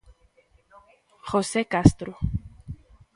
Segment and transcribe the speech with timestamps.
[1.29, 2.13] José Castro.